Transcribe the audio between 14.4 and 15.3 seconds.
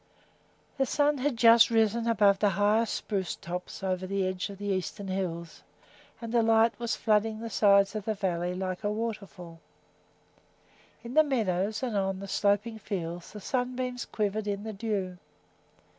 in the dew.